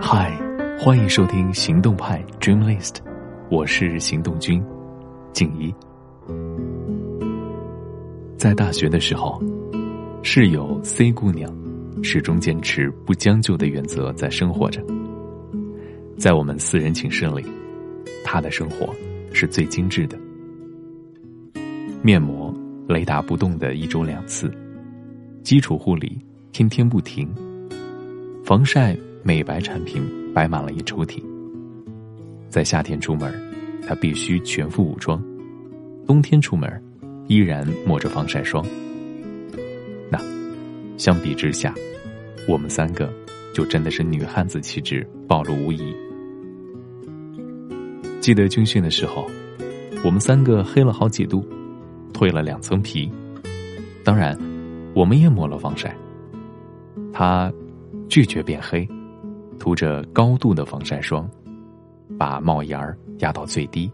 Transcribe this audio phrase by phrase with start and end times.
[0.00, 0.38] 嗨，
[0.78, 2.98] 欢迎收听行动派 Dream List，
[3.50, 4.62] 我是行动君
[5.32, 5.74] 静怡。
[8.36, 9.42] 在大学的时候，
[10.22, 11.52] 室友 C 姑娘
[12.00, 14.80] 始终坚持不将就的原则在生活着。
[16.16, 17.44] 在我们四人寝室里，
[18.24, 18.88] 她的生活
[19.32, 20.16] 是最精致的。
[22.02, 22.54] 面膜
[22.86, 24.48] 雷打不动的一周两次，
[25.42, 27.28] 基础护理天天不停，
[28.44, 28.96] 防晒。
[29.22, 30.02] 美白产品
[30.34, 31.22] 摆满了一抽屉。
[32.48, 33.32] 在夏天出门，
[33.86, 35.18] 他必须全副武装；
[36.06, 36.82] 冬天出门，
[37.28, 38.64] 依然抹着防晒霜。
[40.10, 40.18] 那，
[40.98, 41.74] 相比之下，
[42.46, 43.12] 我们三个
[43.54, 45.94] 就真的是女汉子气质暴露无遗。
[48.20, 49.30] 记得军训的时候，
[50.04, 51.46] 我们三个黑了好几度，
[52.12, 53.10] 蜕了两层皮。
[54.04, 54.36] 当然，
[54.94, 55.96] 我们也抹了防晒。
[57.12, 57.52] 他
[58.08, 58.86] 拒绝变黑。
[59.62, 61.30] 涂着高度的防晒霜，
[62.18, 63.88] 把帽檐儿压到最低。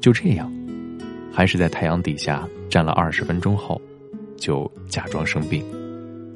[0.00, 0.50] 就这样，
[1.30, 3.78] 还是在太阳底下站了二十分钟后，
[4.34, 5.62] 就假装生病，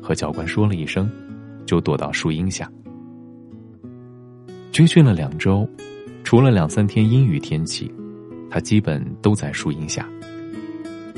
[0.02, 1.11] 和教官说了一声，
[1.64, 2.70] 就躲到树荫下。
[4.70, 5.66] 军训了两周，
[6.22, 7.91] 除了两三天阴雨天气，
[8.50, 10.06] 他基本都在树荫下。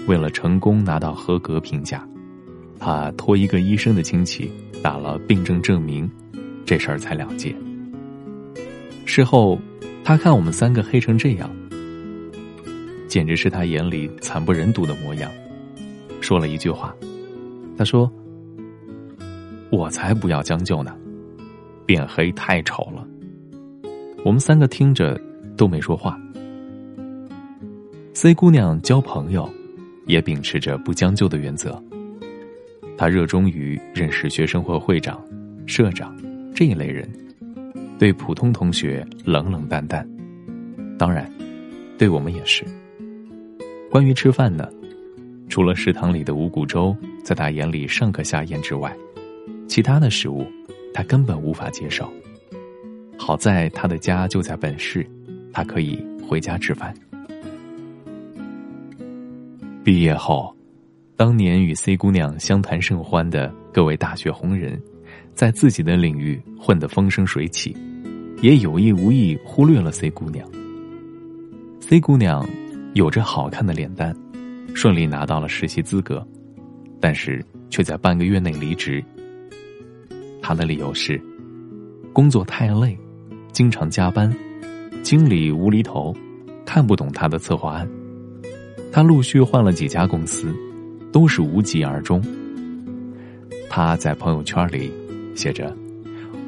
[0.07, 2.09] 为了成功拿到合格评价，
[2.79, 4.49] 他托一个医生的亲戚
[4.85, 6.09] 打了病症证明。
[6.69, 7.57] 这事儿才了结。
[9.07, 9.59] 事后，
[10.05, 11.51] 他看我们三个黑成这样，
[13.09, 15.33] 简直是他眼里惨不忍睹的模样，
[16.21, 16.95] 说了一句话
[17.75, 18.13] ：“他说，
[19.71, 20.95] 我才不要将就呢，
[21.87, 23.09] 变黑太丑了。”
[24.23, 25.19] 我们三个听着
[25.57, 26.21] 都没说话。
[28.13, 29.49] C 姑娘交朋友，
[30.05, 31.83] 也秉持着不将就的原则。
[32.99, 35.19] 她热衷于认识学生会会长、
[35.65, 36.15] 社长。
[36.59, 37.09] 这一类人，
[38.01, 40.05] 对普通同学冷冷淡淡，
[40.99, 41.33] 当然，
[41.97, 42.65] 对我们也是。
[43.89, 44.69] 关于吃饭呢，
[45.49, 48.93] 除了食堂里的五谷粥在他眼里尚可下咽之外，
[49.69, 50.45] 其他的食物
[50.93, 52.13] 他根本无法接受。
[53.17, 55.09] 好在他的家就在本市，
[55.53, 56.93] 他可以回家吃饭。
[59.85, 60.53] 毕业后，
[61.15, 64.77] 当年与 C 姑娘相谈甚欢的各位大学红人。
[65.39, 67.73] 在自己的领域混得风生水起，
[68.43, 70.45] 也有意无意忽略了 C 姑娘。
[71.79, 72.45] C 姑娘
[72.95, 74.13] 有着好看的脸蛋，
[74.75, 76.27] 顺利拿到了实习资格，
[76.99, 77.41] 但是
[77.71, 79.01] 却在半个月内离职。
[80.43, 81.23] 她的理由是，
[82.13, 82.99] 工作太累，
[83.53, 84.35] 经常加班，
[85.05, 86.13] 经理无厘头，
[86.67, 87.89] 看不懂她的策划案。
[88.91, 90.53] 她陆续换了几家公司，
[91.13, 92.21] 都是无疾而终。
[93.71, 94.91] 她在朋友圈里。
[95.39, 95.73] 写着：“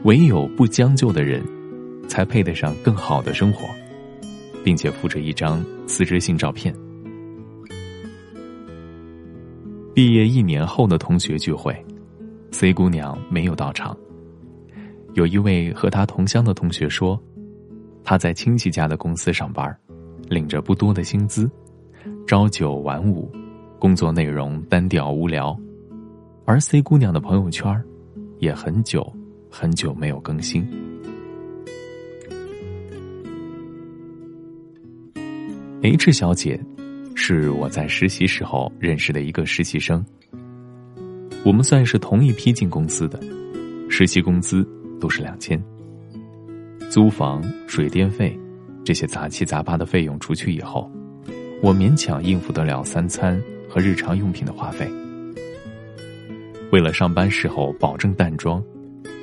[0.03, 1.41] 唯有不将就的人，
[2.09, 3.69] 才配得上更好的生活。”
[4.63, 6.75] 并且附着一张辞职信照片。
[9.95, 11.75] 毕业一年后的同学聚会
[12.51, 13.97] ，C 姑娘没有到场。
[15.15, 17.19] 有一位和她同乡的同学说
[18.05, 19.75] ：“她在亲戚家的公司上班，
[20.29, 21.51] 领着不多的薪资，
[22.27, 23.33] 朝九晚五，
[23.79, 25.59] 工作内容单调无聊。”
[26.45, 27.83] 而 C 姑娘的朋友圈
[28.41, 29.07] 也很久
[29.49, 30.67] 很久没有更新。
[35.83, 36.61] H 小姐
[37.15, 40.05] 是我在实习时候认识的一个实习生，
[41.45, 43.19] 我们算是同一批进公司的，
[43.89, 44.67] 实习工资
[45.01, 45.63] 都是两千，
[46.91, 48.39] 租房、水电费
[48.85, 50.91] 这些杂七杂八的费用除去以后，
[51.63, 54.91] 我勉强应付得了三餐和日常用品的花费。
[56.71, 58.63] 为了上班时候保证淡妆，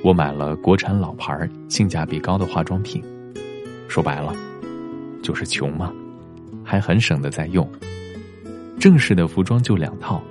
[0.03, 3.01] 我买了国产老牌、性价比高的化妆品。
[3.87, 4.35] 说白了，
[5.23, 5.93] 就是穷嘛，
[6.61, 7.65] 还很省的在用。
[8.77, 10.21] 正式的服装就两套，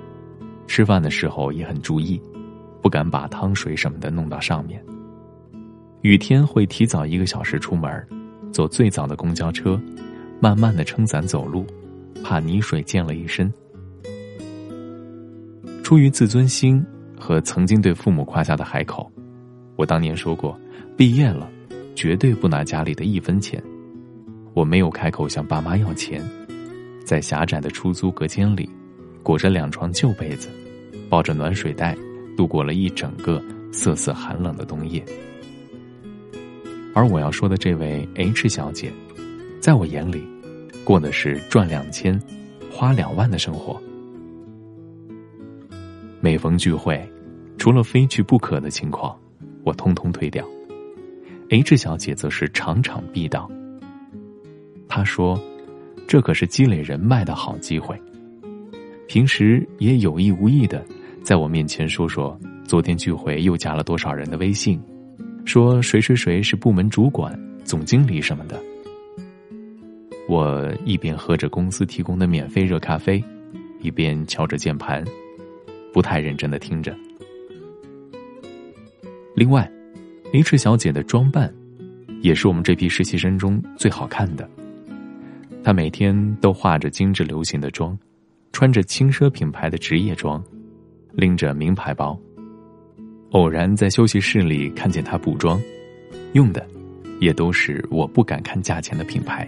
[0.67, 2.21] 吃饭的时候也很注意，
[2.83, 4.79] 不敢把汤水什么的弄到上面。
[6.01, 8.07] 雨天会提早一个小时出门，
[8.51, 9.81] 坐最早的公交车，
[10.39, 11.65] 慢慢的撑伞走路，
[12.23, 13.51] 怕泥水溅了一身。
[15.81, 16.85] 出于自尊心。
[17.19, 19.11] 和曾经对父母夸下的海口，
[19.75, 20.57] 我当年说过，
[20.95, 21.49] 毕业了，
[21.95, 23.61] 绝对不拿家里的一分钱。
[24.53, 26.23] 我没有开口向爸妈要钱，
[27.05, 28.69] 在狭窄的出租隔间里，
[29.21, 30.49] 裹着两床旧被子，
[31.09, 31.95] 抱着暖水袋，
[32.35, 35.03] 度过了一整个瑟瑟寒冷的冬夜。
[36.93, 38.91] 而我要说的这位 H 小姐，
[39.59, 40.23] 在我眼里，
[40.83, 42.19] 过的是赚两千，
[42.71, 43.79] 花两万的生活。
[46.19, 47.07] 每逢聚会，
[47.57, 49.17] 除了非去不可的情况，
[49.63, 50.43] 我通通推掉。
[51.49, 53.49] H 小姐则是场场必到。
[54.87, 55.39] 她说
[56.07, 57.99] ：“这可是积累人脉的好机会。”
[59.07, 60.83] 平时也有意无意的
[61.23, 64.81] 在我面前说说昨天聚会又加了多少人的微信，
[65.45, 68.61] 说谁谁谁是部门主管、总经理什么的。
[70.27, 73.23] 我一边喝着公司提供的免费热咖啡，
[73.79, 75.05] 一边敲着键盘，
[75.93, 76.95] 不太认真的听着。
[79.35, 79.69] 另外
[80.33, 81.53] ，H 小姐的装扮，
[82.21, 84.49] 也是我们这批实习生中最好看的。
[85.63, 87.97] 她每天都化着精致流行的妆，
[88.51, 90.43] 穿着轻奢品牌的职业装，
[91.13, 92.19] 拎着名牌包。
[93.31, 95.61] 偶然在休息室里看见她补妆，
[96.33, 96.65] 用的，
[97.19, 99.47] 也都是我不敢看价钱的品牌。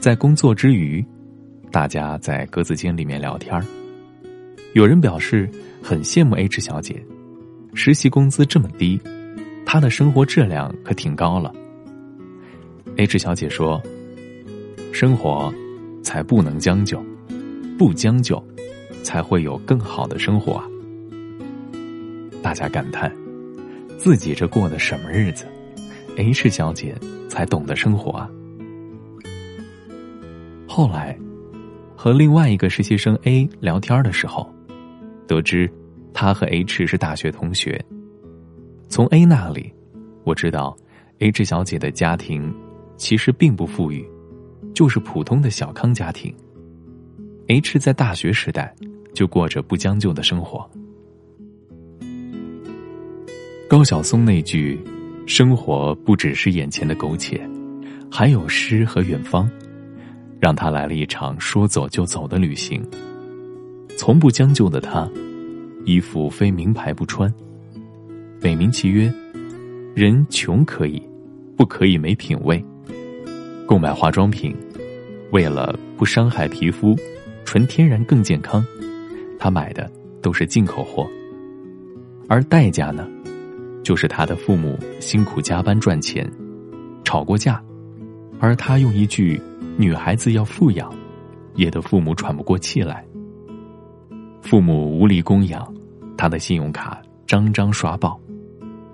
[0.00, 1.04] 在工作之余，
[1.70, 3.60] 大家在格子间里面聊天
[4.74, 5.50] 有人表示
[5.82, 7.04] 很羡慕 H 小姐，
[7.74, 8.98] 实习工资这么低，
[9.66, 11.52] 她的生活质量可挺高了。
[12.96, 13.82] H 小姐说
[14.90, 15.52] ：“生活
[16.02, 17.04] 才不能将就，
[17.78, 18.42] 不将就，
[19.02, 20.64] 才会有更好的生活啊！”
[22.42, 23.12] 大家感叹：
[23.98, 25.44] 自己这过的什么日子
[26.16, 26.94] ？H 小姐
[27.28, 28.30] 才懂得生活啊！
[30.66, 31.14] 后来，
[31.94, 34.50] 和另外一个实习生 A 聊天的时候，
[35.26, 35.70] 得知
[36.12, 37.82] 他和 H 是大学同学。
[38.88, 39.72] 从 A 那里，
[40.24, 40.76] 我知道
[41.18, 42.54] H 小姐的家庭
[42.96, 44.06] 其实并不富裕，
[44.74, 46.34] 就是普通的小康家庭。
[47.48, 48.74] H 在大学时代
[49.14, 50.68] 就过着不将就的生活。
[53.68, 54.78] 高晓松那句
[55.26, 57.40] “生活不只是眼前的苟且，
[58.10, 59.50] 还有诗和远方”。
[60.38, 62.84] 让他来了一场说走就走的旅行。
[63.96, 65.08] 从不将就的他，
[65.84, 67.32] 衣服非名牌不穿，
[68.40, 69.12] 美名其曰：
[69.94, 71.00] 人穷可以，
[71.56, 72.64] 不可以没品味。
[73.66, 74.54] 购买化妆品，
[75.30, 76.96] 为了不伤害皮肤，
[77.44, 78.64] 纯天然更健康，
[79.38, 79.90] 他买的
[80.20, 81.08] 都是进口货。
[82.28, 83.08] 而代价呢，
[83.82, 86.30] 就是他的父母辛苦加班赚钱，
[87.04, 87.62] 吵过架，
[88.40, 89.40] 而他用一句。
[89.78, 90.94] 女孩子要富养，
[91.54, 93.02] 也得父母喘不过气来。
[94.42, 95.66] 父母无力供养，
[96.16, 98.20] 他的信用卡张张刷爆，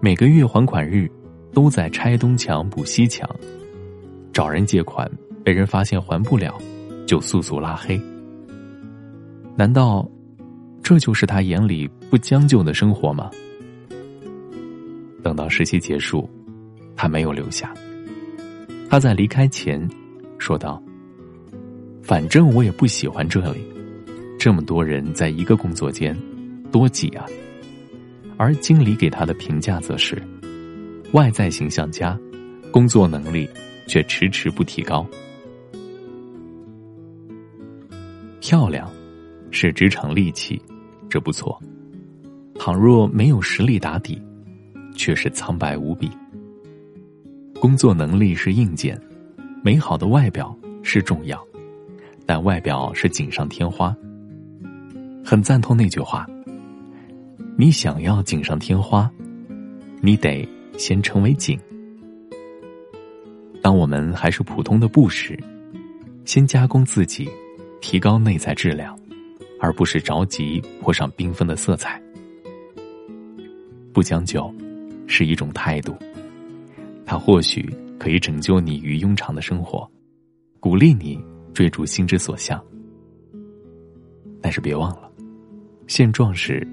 [0.01, 1.11] 每个月还款日
[1.53, 3.29] 都在拆东墙补西墙，
[4.33, 5.11] 找人借款
[5.43, 6.57] 被人发现还不了，
[7.07, 8.01] 就速速拉黑。
[9.57, 10.09] 难道
[10.83, 13.31] 这就是他眼里不将就的生活吗？
[15.23, 16.31] 等到实习结束，
[16.95, 17.75] 他没有留下。
[18.89, 19.89] 他在离开前。
[20.41, 20.81] 说道
[22.01, 23.61] ：“反正我也不喜欢这里，
[24.39, 26.17] 这么多人在一个工作间，
[26.71, 27.27] 多挤啊。”
[28.39, 30.17] 而经理给他的评价则是：
[31.13, 32.17] 外在形象佳，
[32.71, 33.49] 工作能力
[33.89, 35.05] 却迟迟不提高。
[38.41, 38.89] 漂亮
[39.51, 40.63] 是职场利器，
[41.11, 41.59] 这不错；
[42.55, 44.23] 倘若没有实力打底，
[44.95, 46.09] 却是苍白无比。
[47.61, 48.97] 工作能力是硬件。
[49.65, 51.45] 美好的外表是重要，
[52.25, 53.95] 但外表是锦上添花。
[55.31, 56.27] 很赞同那句话：
[57.55, 59.11] 你想要锦上添花，
[60.01, 60.49] 你得
[60.79, 61.61] 先成为锦。
[63.61, 65.39] 当我们还是普通的布时，
[66.25, 67.29] 先加工自己，
[67.83, 68.99] 提高内在质量，
[69.61, 72.01] 而不是着急泼上缤纷的色彩。
[73.93, 74.51] 不将就，
[75.07, 75.95] 是一种态度，
[77.05, 77.71] 它或许。
[77.99, 79.87] 可以拯救你于庸常的生活，
[80.61, 81.21] 鼓励你
[81.53, 82.63] 追逐心之所向。
[84.49, 85.13] 但是别忘了，
[85.89, 86.67] 现状是，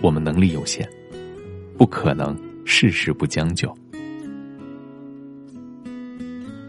[0.00, 0.88] 我们能力有限，
[1.76, 3.70] 不可能事事不将就。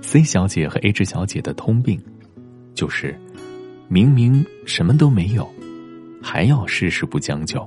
[0.02, 1.98] C 小姐和 H 小姐的通病，
[2.74, 3.18] 就是
[3.88, 5.50] 明明什么都没有，
[6.22, 7.66] 还要事事不将就。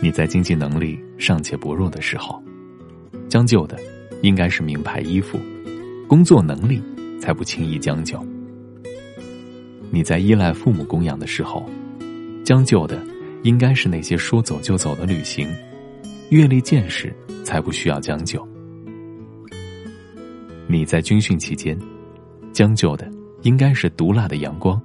[0.00, 2.40] 你在经济能力尚且薄弱的时候，
[3.28, 3.76] 将就的。
[4.22, 5.40] 应该是名牌衣服，
[6.06, 6.80] 工作能力
[7.20, 8.24] 才不轻易将就。
[9.90, 11.68] 你在依赖父母供养的时候，
[12.44, 13.04] 将就的
[13.42, 15.48] 应该是那些说走就走的旅行，
[16.30, 18.46] 阅历见识才不需要将就。
[20.68, 21.78] 你在军训期间，
[22.52, 23.10] 将就的
[23.42, 24.80] 应该是毒辣的阳光，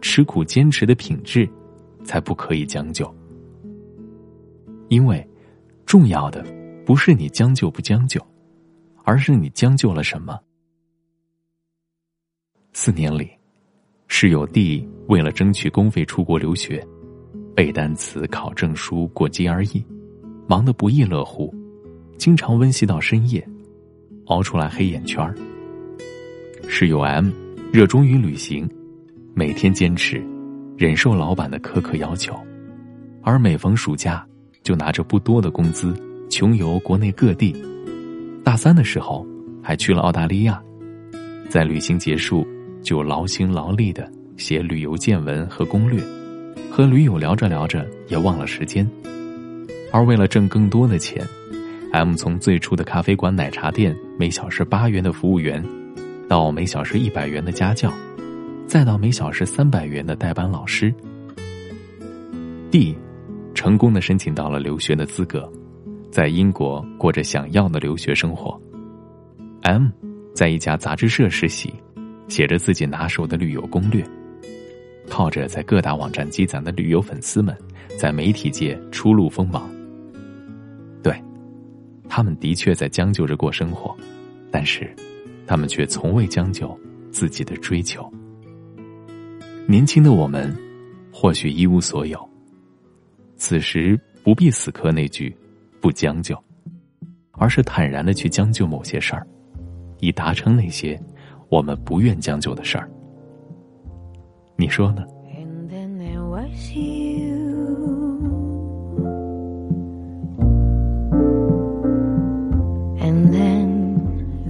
[0.00, 1.48] 吃苦坚持的品质，
[2.04, 3.12] 才不可以将就。
[4.88, 5.26] 因为，
[5.86, 6.44] 重要的
[6.84, 8.20] 不是你将就不将就。
[9.08, 10.36] 而是你将就了什么？
[12.72, 13.30] 四年里，
[14.08, 16.84] 室友弟为了争取公费出国留学，
[17.54, 19.84] 背单词、考证书、过 GRE，
[20.46, 21.52] 忙得不亦乐乎，
[22.16, 23.46] 经常温习到深夜，
[24.26, 25.34] 熬出来黑眼圈儿。
[26.68, 27.30] 室友 M
[27.72, 28.68] 热衷于旅行，
[29.34, 30.22] 每天坚持
[30.78, 32.34] 忍受老板的苛刻要求，
[33.22, 34.26] 而每逢暑假
[34.62, 35.94] 就拿着不多的工资
[36.30, 37.54] 穷游国内各地。
[38.42, 39.26] 大三的时候
[39.62, 40.62] 还去了澳大利亚，
[41.50, 42.46] 在旅行结束
[42.86, 46.00] 就劳心劳力的写旅游见闻和攻略，
[46.70, 48.88] 和驴友聊着聊着也忘了时间，
[49.90, 51.20] 而为了挣更多的钱
[51.90, 55.60] ，M 从最初的咖啡馆奶茶店每小时八元的服务员。
[56.28, 57.92] 到每小时一百元的家教，
[58.68, 60.94] 再到每小时三百元的代班老师。
[62.70, 62.96] D，
[63.52, 65.50] 成功的申请到了留学的资格，
[66.10, 68.60] 在英国过着想要的留学生活。
[69.62, 69.88] M，
[70.34, 71.72] 在一家杂志社实习，
[72.28, 74.04] 写着自己拿手的旅游攻略，
[75.08, 77.56] 靠着在各大网站积攒的旅游粉丝们，
[77.98, 79.70] 在媒体界初露锋芒。
[81.02, 81.22] 对，
[82.08, 83.96] 他们的确在将就着过生活，
[84.50, 84.88] 但是。
[85.48, 86.76] 他们却从未将就
[87.12, 88.12] 自己的追求。
[89.64, 90.52] 年轻的我们，
[91.12, 92.18] 或许一无所有，
[93.36, 95.32] 此时不必死磕那句
[95.80, 96.36] “不将就”，
[97.30, 99.24] 而是坦然的去将就某些事儿，
[100.00, 101.00] 以达成那些
[101.49, 102.89] 我们不愿将就的事儿。
[104.55, 105.05] 你说呢？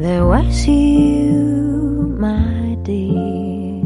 [0.01, 3.83] There was you, my dear.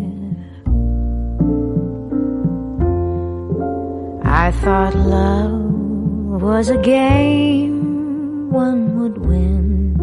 [4.24, 9.98] I thought love was a game one would win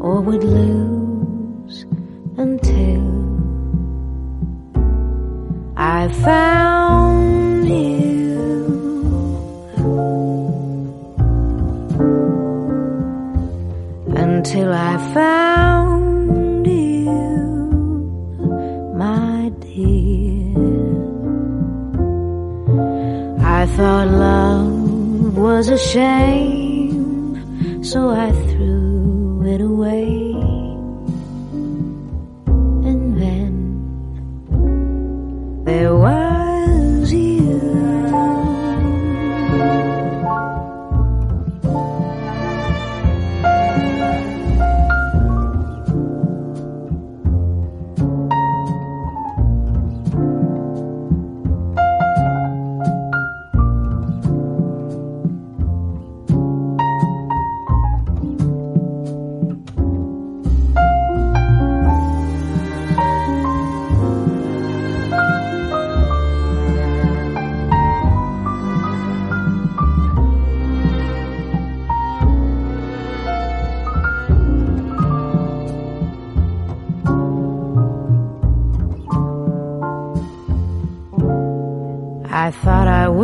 [0.00, 0.99] or would lose
[6.13, 7.91] Found you.
[14.15, 17.11] Until I found you,
[18.95, 20.57] my dear.
[23.39, 28.31] I thought love was a shame, so I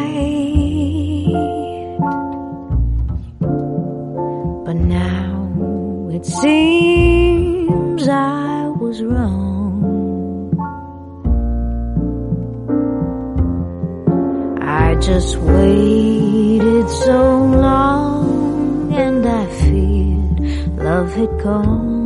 [4.67, 9.71] But now it seems I was wrong.
[14.61, 17.21] I just waited so
[17.67, 20.41] long and I feared
[20.77, 22.04] love had gone.